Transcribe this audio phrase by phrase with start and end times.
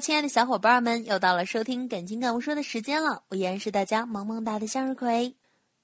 [0.00, 3.22] 亲爱的小伙伴们，又到了收听《感情感悟说》的时间了。
[3.28, 5.34] 我依然是大家萌萌哒的向日葵。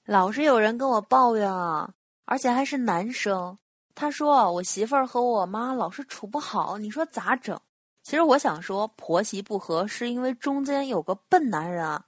[0.05, 1.89] 老是有人跟我抱怨啊，
[2.23, 3.57] 而且还是男生。
[3.93, 7.59] 他说我媳妇儿和我妈老是处不好，你说咋整？
[8.03, 12.05] 其实我想说，婆媳不和是因为中间有个笨男人啊。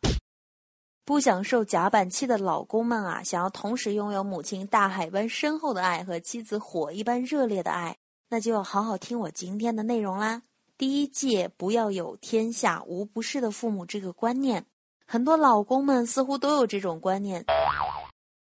[1.03, 7.97] 不想受夹板气的老公们啊，想要同时拥有母亲大海般深厚的爱和妻子火一般热烈的爱，
[8.29, 10.41] 那就要好好听我今天的内容啦。
[10.77, 14.63] 第一戒，不要有“天下无不是的父母”这个观念。
[15.07, 17.43] 很多老公们似乎都有这种观念，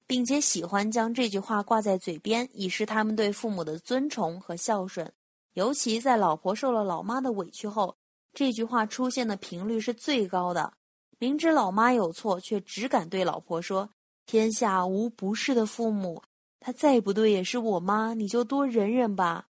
[0.09, 5.13] 并且喜欢将这句话挂在嘴边，以示他们对父母的尊崇和孝顺。
[5.53, 7.97] 尤其在老婆受了老妈的委屈后，
[8.35, 10.73] 这句话出现的频率是最高的。
[11.19, 13.89] 明知老妈有错，却只敢对老婆说
[14.27, 16.21] ：“天下无不是的父母，
[16.59, 19.47] 他再不对也是我妈，你就多忍忍吧。”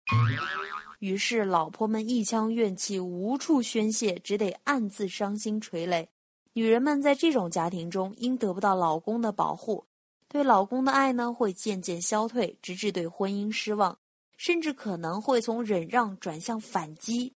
[1.01, 6.07] 于是，老婆们一腔怨气无处宣泄，只得暗自伤心垂泪。
[6.53, 9.83] 女人们在这种家庭中，因得不到老公的保护，
[10.27, 13.97] 对老公的爱呢会渐渐消退，直至对婚姻失望，
[14.37, 17.33] 甚至可能会从忍让转向反击，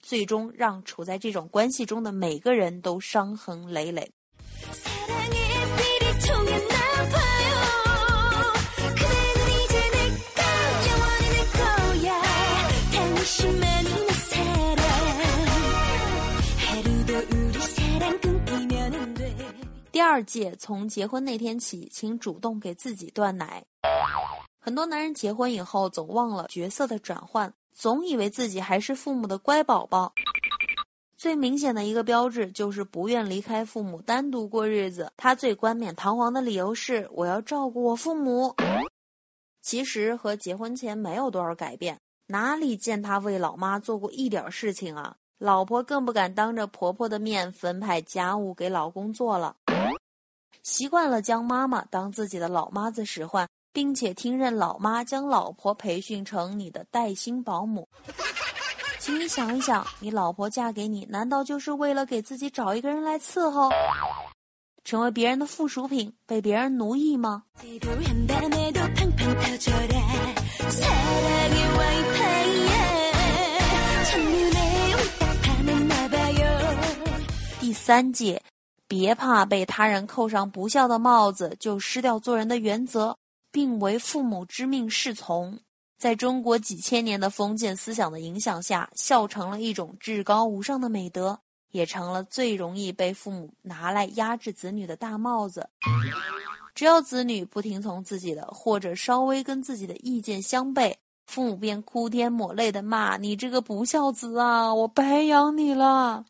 [0.00, 4.10] 最终让处在这种关系中的每个人都伤痕累累。
[20.16, 23.62] 二戒，从结婚那天起，请主动给自己断奶。
[24.58, 30.10] 很多男人结婚以后，总忘了角色的转换，总以为自己还是父母的乖宝宝。
[31.18, 35.12] 最明显的一个标志就是不愿离开父母，单独过日子。
[35.18, 38.54] 他最冠冕堂皇的理由是：“我要照顾我父母。”
[39.60, 45.14] 其实和结婚前没有多少改变，哪里见他为老妈做过一点事情啊？
[45.36, 49.54] 老婆更不敢当着婆婆的面分派家务给老公做了。
[50.66, 57.88] 习惯了将妈妈当自己的老妈子使唤，并且听任老妈将老婆培训成你的带薪保姆，
[58.98, 63.70] 请你想一想，你老婆嫁给你，难道就是为了给自己找一个人来伺候，
[64.82, 67.44] 成为别人的附属品，被别人奴役吗？
[77.60, 78.42] 第三届。
[78.88, 83.16] 别怕被他人扣上不孝的帽子，就失掉做人的原则，
[83.50, 85.58] 并为父母之命是从。
[85.98, 91.38] 在中国几千年的封建思想的影响下，孝成了一种至高无上的美德，
[91.72, 95.66] 也成了最容易被父母拿来压制子女的大帽子。
[96.74, 100.94] 只要子女不听从自己的，或者稍微跟自己的意见相悖，
[101.26, 104.74] 父母便哭天抹泪的骂你这个不孝子啊！
[104.74, 106.26] 我白养你了。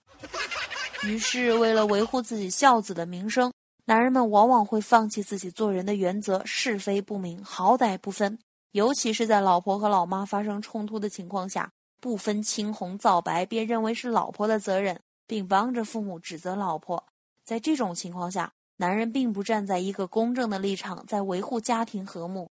[1.05, 3.53] 于是，为了维护自己孝子的名声，
[3.85, 8.39] 男人们往往会放弃自己做人的原则，是非不明，好歹不分。
[8.73, 11.71] 尤其是在老婆和老妈发生冲突的情况下，
[12.01, 17.03] 不分青红皂白，便认为是老婆的责任，并帮着父母指责老婆。
[17.45, 22.49] 在这种情况下，男人并不站在一个公正的立场，在维护家庭和睦，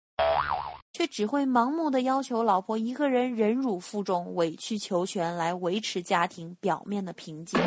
[0.93, 7.59] 却只会盲目的要求老婆一个人忍辱负重、委曲求全，来维持家庭表面的平静。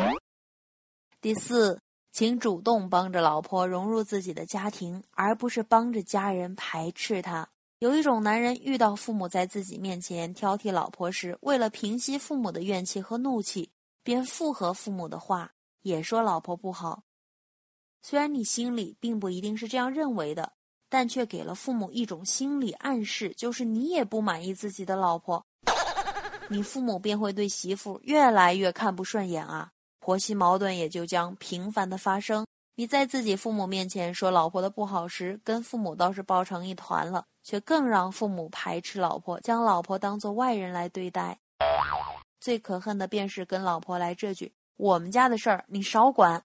[1.20, 1.80] 第四，
[2.12, 7.48] 请主动帮着老婆融入自己的家庭，而不是帮着家人排斥她。
[7.80, 13.68] 有一种男人遇到父母在自己面前挑剔老婆时，为了平息父母的怨气和怒气，
[14.04, 15.50] 便附和父母的话，
[15.82, 17.02] 也说老婆不好。
[18.00, 20.52] 虽然你心里并不一定是这样认为的，
[20.88, 25.44] 但却给了父母一种心理暗示，就是你也不满意自己的老婆，
[26.48, 29.72] 你父母便会对媳妇越来越看不顺眼啊。
[30.08, 32.46] 婆媳矛盾也就将频繁的发生。
[32.76, 41.38] 你在自己父母面前说老婆的不好时，跟父母倒是抱成一团了，却更让父母排斥老婆，将老婆当做外人来对待。
[42.40, 46.42] 最可恨的便是跟老婆来这句：“我们家的事儿你少管。”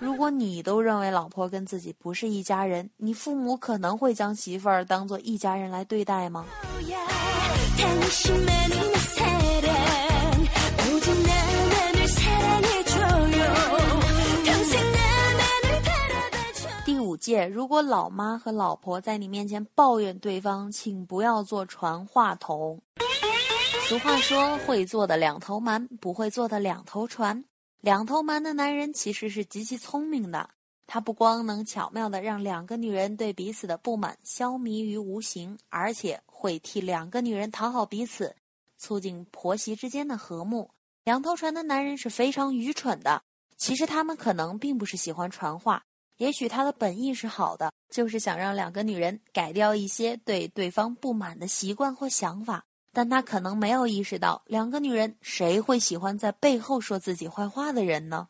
[0.00, 6.46] 如果你都认为老婆跟自己不是一家人，你父母可能会将媳妇儿当做一家人来对待吗？
[17.14, 22.82] 五戒：如果老妈和老婆在你面前抱怨对方，请不要做传话筒。
[23.86, 27.44] 俗话说：“会做的两头瞒，不会做的两头传。”
[27.80, 30.50] 两头瞒的男人其实是极其聪明的，
[30.88, 38.34] 他不光能巧妙的让两个女人对彼此的不满消弭于无形，而且会替两个女人讨好彼此，
[38.76, 40.68] 促进婆媳之间的和睦。
[41.04, 43.22] 两头传的男人是非常愚蠢的，
[43.56, 45.84] 其实他们可能并不是喜欢传话，
[46.18, 52.64] 也许他的本意是好的，就是想让两个女人改掉一些对对方不满的习惯或想法。
[52.92, 58.28] 但他可能没有意识到，两个女人谁会喜欢在背后说自己坏话的人呢？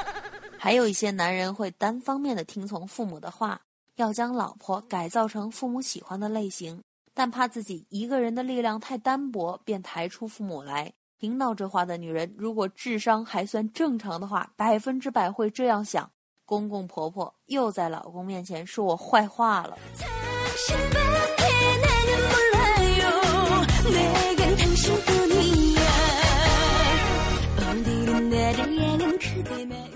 [0.58, 3.60] 还有一些男人会单方面的听从父母的话，
[3.96, 6.82] 要将老婆改造成父母喜欢的类型，
[7.12, 10.90] 但怕自己一个人的力量太单薄，便抬出父母来。
[11.18, 16.10] 听到这话的女人，如果智商还算正常的话，百分之百会这样想：
[16.46, 19.76] 公公婆婆又在老公面前说我坏话了。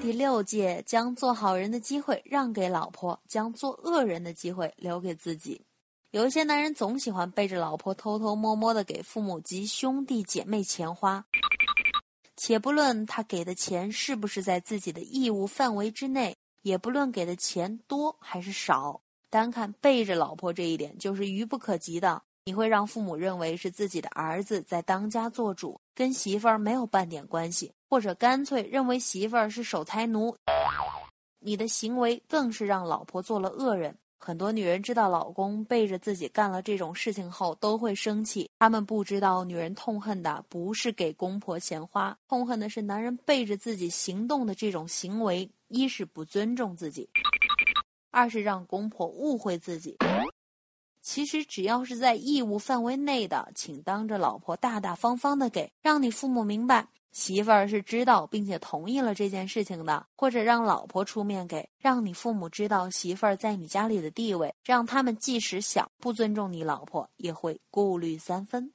[0.03, 5.65] 第六戒将做好人的机会让给老婆，将做恶人的机会留给自己。
[6.11, 11.25] 有一些男人总喜欢背着老婆偷偷摸摸的给父母及兄弟姐妹钱花，
[12.37, 22.23] 且不论他给的钱是不是在自己的义务范围之内，也不论给的钱多还是少，单看背着老婆这一点就是愚不可及的。
[22.45, 30.35] 你会让父母认为是自己的儿子在当家做主，跟媳妇儿没有半点关系，或者干脆认为媳妇儿是守财奴。
[31.39, 33.97] 你的行为更是让老婆做了恶人。
[34.19, 38.51] 很多女人知道老公背着自己干了这种事情后，都会生气。
[38.59, 45.49] 她们不知道，女人痛恨的不是给公婆钱花，痛恨的是男人背着自己行动的这种行为。
[45.71, 47.09] 一是不尊重自己，
[48.11, 49.97] 二是让公婆误会自己。
[51.01, 68.73] 其实只要是在义务范围内的，请当着老婆大大方方的给，让你父母明白媳妇儿是知道并且同意了这件事情的；或者让老婆出面给，让你父母知道媳妇儿在你家里的地位，让他们即使想不尊重你老婆，也会顾虑三分。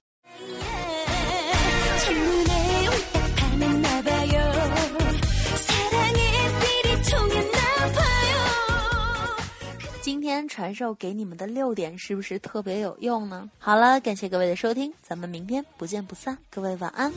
[10.06, 13.50] 今天传授给你们的六点是不是特别有用呢？
[13.57, 17.12] 好了，感谢各位的收听，咱们明天不见不散，各位晚安。